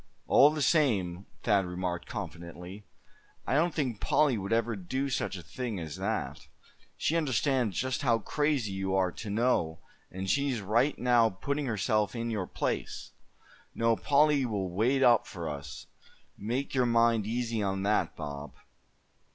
[0.25, 2.85] "All the same," Thad remarked, confidently,
[3.45, 6.47] "I don't think Polly would ever do such a mean thing as that.
[6.97, 9.77] She understands just how crazy you are to know,
[10.09, 13.11] and she's right now putting herself in your place.
[13.75, 15.85] No, Polly will wait up for us,
[16.35, 18.55] make your mind easy on that, Bob.